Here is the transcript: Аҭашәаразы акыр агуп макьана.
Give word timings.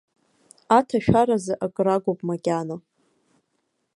Аҭашәаразы 0.77 1.53
акыр 1.65 1.87
агуп 1.95 2.19
макьана. 2.27 2.75